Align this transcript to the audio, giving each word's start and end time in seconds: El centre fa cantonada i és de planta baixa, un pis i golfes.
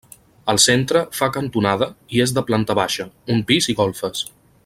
El 0.53 0.59
centre 0.61 1.03
fa 1.17 1.27
cantonada 1.35 1.89
i 2.17 2.23
és 2.25 2.35
de 2.37 2.45
planta 2.49 2.77
baixa, 2.83 3.07
un 3.35 3.45
pis 3.53 3.73
i 3.75 3.79
golfes. 3.85 4.27